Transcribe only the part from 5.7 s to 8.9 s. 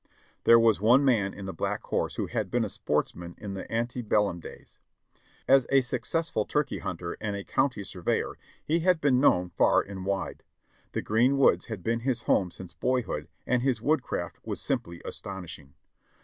successful turkey hunter and a county surveyor he